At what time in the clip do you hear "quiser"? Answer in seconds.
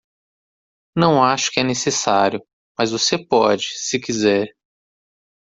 3.99-4.47